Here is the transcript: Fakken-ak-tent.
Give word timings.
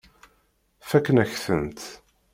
Fakken-ak-tent. 0.89 1.81